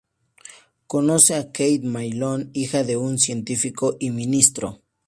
Conoce 0.87 1.35
a 1.35 1.51
Kate 1.51 1.81
Malone, 1.83 2.49
hija 2.53 2.83
de 2.83 2.97
un 2.97 3.19
científico 3.19 3.97
y 3.99 4.09
ministro. 4.09 4.81